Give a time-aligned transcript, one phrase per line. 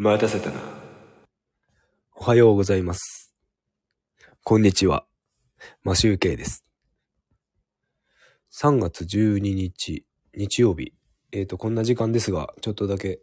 [0.00, 0.60] 待たせたな。
[2.14, 3.34] おはようございます。
[4.44, 5.04] こんにちは。
[5.82, 6.64] マシュウケイです。
[8.52, 10.06] 3月12日、
[10.36, 10.92] 日曜日。
[11.32, 13.18] えっ、と、こんな時間ですが、ちょっとだけ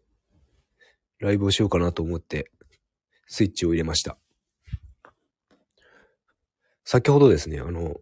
[1.20, 2.52] ライブをしようかなと思って、
[3.28, 4.18] スイッチを入れました。
[6.84, 7.96] 先ほどですね、あの、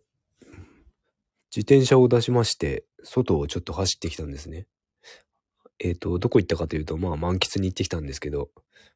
[1.55, 4.65] 自転車を出しまして、外をちょっと走ってきたんですね。
[5.79, 8.50] えっ、と、どこ行ったかというと、まあ、満喫に行ってきたんですけど、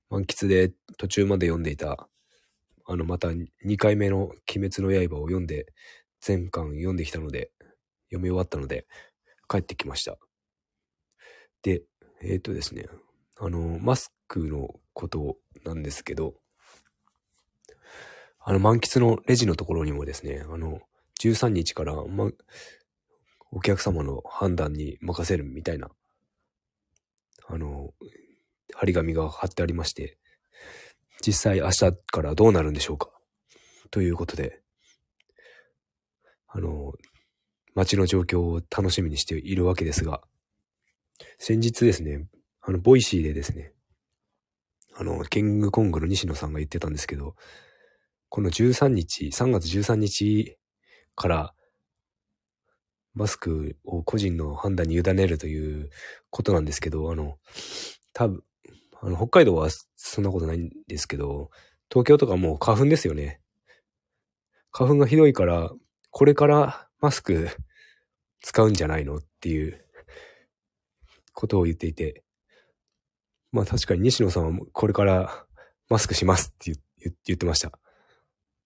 [0.10, 2.08] 満喫で途中まで読んでいた、
[2.86, 5.68] あの、また2回目の鬼滅の刃を読んで、
[6.22, 7.52] 全巻読んできたので、
[8.10, 8.88] 読み終わったので、
[9.50, 10.18] 帰ってきました。
[11.62, 11.84] で、
[12.22, 12.88] えっ、とですね、
[13.40, 16.36] あの、マスクのことなんですけど、
[18.40, 20.80] あの、満喫のレジのところにもですね、あの、
[21.20, 22.32] 13日から、ま、
[23.52, 25.90] お客様の判断に任せるみたいな、
[27.48, 27.94] あの、
[28.76, 30.18] 張り紙が貼ってありまして、
[31.26, 33.10] 実際明日からどうなるんでしょうか？
[33.90, 34.62] ということで、
[36.48, 36.94] あの、
[37.74, 40.22] 街の状況を楽しみにしているわけですが、
[41.38, 42.28] 先日ですね、
[42.62, 43.74] あの、 Voicy でですね、
[44.96, 47.36] あの、キングコングの西野さんが言ってたんですけど、
[48.30, 50.58] この13日、3月13日
[51.16, 51.54] から、
[53.18, 55.90] マスクを個人の判断に委ねるという
[56.30, 57.38] ことなんですけど、あの、
[58.14, 58.44] 多分、
[59.02, 61.50] あの、北海道はそんなことないんですけど、
[61.90, 63.42] 東京とかもう花粉ですよね。
[64.72, 65.72] 花粉がひどいから、
[66.12, 67.50] これからマスク
[68.42, 69.84] 使うんじゃないのっていう
[71.34, 72.24] ことを言っていて、
[73.52, 75.46] まあ確かに西野さんはこれから
[75.90, 76.80] マスクしますって
[77.26, 77.72] 言ってました。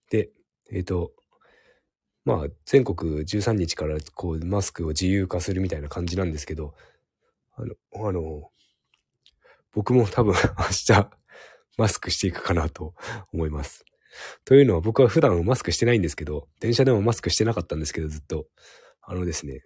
[0.09, 0.30] で、
[0.73, 1.13] えっ、と、
[2.23, 6.73] まあ全国13日からこうマスクを自由化するみたいな感じなんですけど、
[7.55, 7.75] あの、
[8.08, 8.50] あの、
[9.73, 11.09] 僕も多分明日
[11.77, 12.94] マスクしていくかなと
[13.33, 13.86] 思います。
[14.45, 18.48] というのは僕は普段マスクしてないんですけど、電車でもマスクしてなかったんですけど、ずっと。
[19.03, 19.64] あのですね、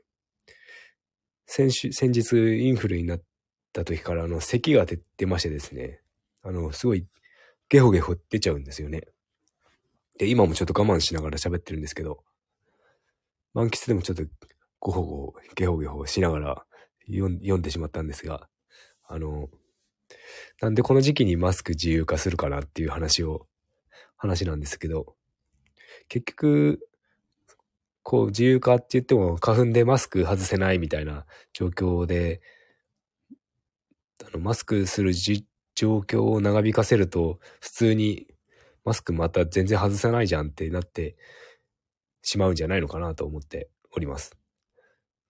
[1.45, 3.21] 先週、先日インフルになっ
[3.73, 5.99] た時からあの咳が出てましてですね、
[6.41, 7.05] あの、すごい
[7.69, 9.07] ゲホゲホ出ちゃうんですよね。
[10.17, 12.23] で、今もちょっと我慢しながら喋ってるんですけど、
[13.55, 14.23] 満喫でもちょっと
[14.79, 16.65] ゴホゴホ、ゲホゲホしながら
[17.07, 18.49] 読んでしまったんですが、
[19.07, 19.49] あの、
[20.61, 23.47] なんでこの時期にマスク自由化するかなっていう話を、
[24.17, 25.15] 話なんですけど、
[26.09, 26.87] 結局、
[28.03, 32.41] こう自由化って言っても花粉でマスク外せないみたいな状況で、
[34.21, 38.27] あのマスクする状況を長引かせると、普通に
[38.83, 41.15] マスクまた全然外せないじゃんってなって
[42.25, 44.35] しまうんじゃないのかなと思っております。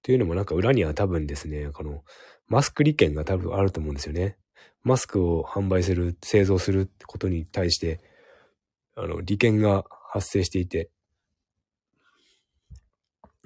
[0.02, 2.04] というのもなんか裏には多分ですね、この
[2.48, 4.38] マスク利権が多分あると思うんですよね。
[4.82, 8.00] マスクを販売する、製造するってことに対して、
[8.96, 10.90] あの、利権が発生していて、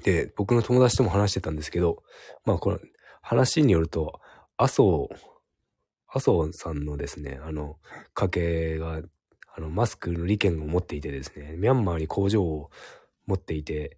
[0.04, 2.04] で、僕の友達とも話してたんですけど、
[2.46, 2.80] まあこの
[3.22, 4.20] 話によると、
[4.58, 5.08] 麻生、
[6.08, 7.78] 麻生さんのですね、あの、
[8.14, 9.02] 家系が、
[9.56, 12.70] あの、マスクの利権を持っていてですね、ミャンマーに工場を
[13.30, 13.98] 持っていて、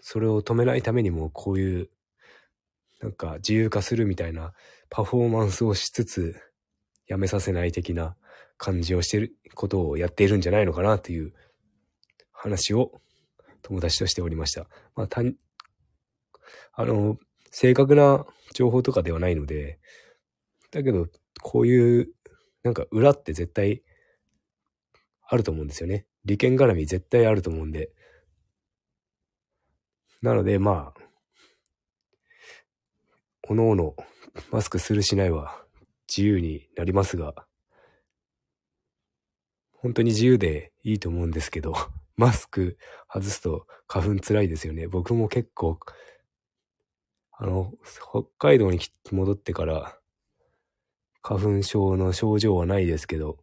[0.00, 1.90] それを止めないためにもこういう、
[3.00, 4.52] なんか自由化するみたいな
[4.90, 6.36] パフォーマンスをしつつ、
[7.06, 8.16] やめさせない的な
[8.58, 11.32] 感じをしてることをやっているんじゃないのかなっていう
[12.32, 13.00] 話を
[13.62, 14.68] 友達としておりました。
[14.94, 15.22] まあ、た、
[16.74, 17.16] あの、
[17.50, 19.78] 正確な情報とかではないので、
[20.70, 21.06] だけど、
[21.40, 22.10] こういう、
[22.62, 23.82] なんか裏って絶対
[25.26, 26.06] あると思うんですよね。
[26.24, 27.90] 利権絡み絶対あると思うんで。
[30.20, 31.00] なので、まあ、
[33.48, 33.94] おのおの
[34.50, 35.62] マスクするしないは
[36.08, 37.46] 自由になりますが、
[39.72, 41.72] 本当に自由でいいと思うんですけど、
[42.16, 42.78] マスク
[43.08, 44.88] 外すと花粉つらいですよね。
[44.88, 45.78] 僕も結構、
[47.32, 47.72] あの、
[48.10, 48.80] 北海道に
[49.12, 50.00] 戻ってから、
[51.22, 53.38] 花粉症の症状はないですけど、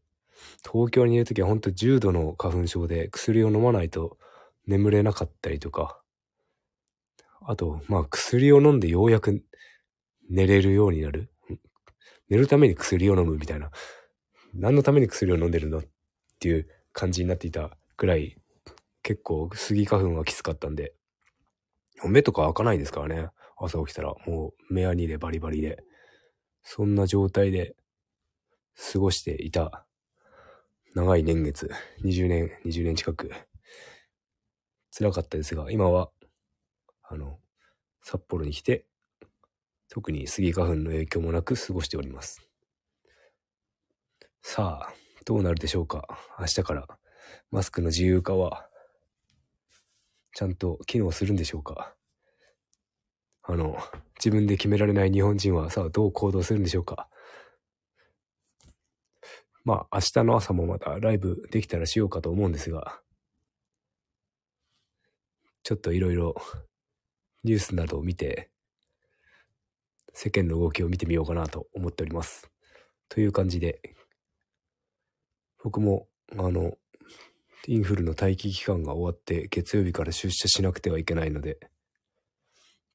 [0.61, 4.17] 東京にいるときは本当重度の花粉症で薬を飲まないと
[4.67, 6.01] 眠れなかったりとか、
[7.47, 9.43] あと、まあ薬を飲んでようやく
[10.29, 11.31] 寝れるようになる？
[12.29, 13.71] 寝るために薬を飲むみたいな。
[14.53, 15.79] 何のために薬を飲んでるの？
[15.79, 15.83] っ
[16.39, 18.37] ていう感じになっていたくらい、
[19.03, 20.93] 結構スギ花粉はきつかったんで、
[22.03, 23.29] 目とか開かないですからね。
[23.57, 25.83] 朝起きたらもう目やにでバリバリで。
[26.67, 27.75] そんな状態で
[28.91, 29.85] 過ごしていた
[30.95, 31.69] 長い年月、
[32.03, 33.29] 20年、20年近く、
[34.89, 36.09] 辛かったですが、今は、
[37.09, 37.39] あの、
[38.01, 38.85] 札幌に来て、
[39.89, 42.41] 特にスギ花粉の影響もなく過ごしております。
[44.41, 44.93] さあ、
[45.25, 46.07] どうなるでしょうか。
[46.39, 46.87] 明日から
[47.51, 48.69] マスクの自由化は、
[50.33, 51.95] ちゃんと機能するんでしょうか。
[53.43, 53.77] あの、
[54.17, 57.07] 自分で決められない日本人はさあどう行動するんでしょうか。
[59.63, 63.01] まあ明日の朝もまたライブできたらしようかと思うんですが、
[65.63, 66.35] ちょっといろいろ
[67.45, 68.49] ニュースなどを見て、
[70.13, 72.49] 世間の動きを見てみようかなと思っております。
[73.07, 73.95] という感じで、
[75.63, 76.79] 僕も、あの、
[77.67, 81.59] インフルの待機期間が終わって月曜日から出社しなくてはいけないので、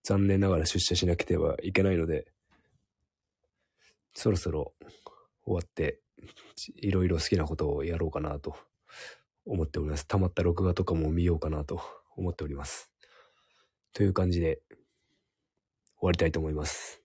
[0.02, 2.26] 残念ながら出社しなくてはいけないので、
[4.14, 4.74] そろそろ
[5.44, 6.00] 終わって
[6.74, 8.56] いろいろ好きなことをやろうかなと
[9.46, 10.08] 思っております。
[10.08, 11.80] 溜まった録画とかも見ようかなと
[12.16, 12.89] 思っております。
[13.92, 14.60] という感じで
[15.98, 17.02] 終わりたいと思います。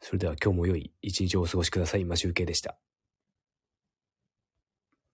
[0.00, 2.04] それでは今日も良い一日をお過ごしください。
[2.04, 2.76] マシュウケイでした。